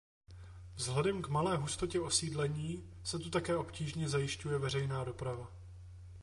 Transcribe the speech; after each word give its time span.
Vzhledem 0.75 1.21
k 1.21 1.27
malé 1.27 1.55
hustotě 1.57 1.99
osídlení 2.01 2.83
se 3.03 3.19
tu 3.19 3.29
také 3.29 3.55
obtížně 3.57 4.09
zajišťuje 4.09 4.57
veřejná 4.57 5.03
doprava. 5.03 5.51